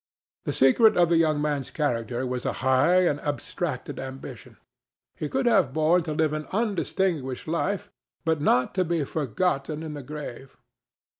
The 0.45 0.53
secret 0.53 0.97
of 0.97 1.09
the 1.09 1.17
young 1.17 1.39
man's 1.43 1.69
character 1.69 2.25
was 2.25 2.43
a 2.43 2.53
high 2.65 3.05
and 3.05 3.19
abstracted 3.19 3.99
ambition. 3.99 4.57
He 5.15 5.29
could 5.29 5.45
have 5.45 5.73
borne 5.75 6.01
to 6.09 6.13
live 6.13 6.33
an 6.33 6.47
undistinguished 6.51 7.47
life, 7.47 7.91
but 8.25 8.41
not 8.41 8.73
to 8.73 8.83
be 8.83 9.03
forgotten 9.03 9.83
in 9.83 9.93
the 9.93 10.01
grave. 10.01 10.57